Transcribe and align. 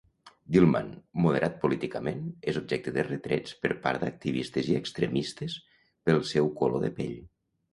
Dilman, 0.53 0.87
moderat 1.25 1.59
políticament, 1.65 2.23
és 2.53 2.57
objecte 2.63 2.93
de 2.97 3.05
retrets 3.09 3.53
per 3.67 3.73
part 3.85 4.05
d'activistes 4.07 4.73
i 4.73 4.79
extremistes 4.81 5.59
pel 6.09 6.25
seu 6.33 6.51
color 6.63 6.87
de 6.89 6.91
pell. 7.01 7.17